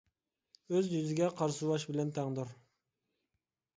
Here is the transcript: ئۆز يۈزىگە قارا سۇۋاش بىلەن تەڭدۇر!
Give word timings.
ئۆز 0.77 0.87
يۈزىگە 0.93 1.29
قارا 1.41 1.55
سۇۋاش 1.57 1.87
بىلەن 1.93 2.17
تەڭدۇر! 2.19 2.59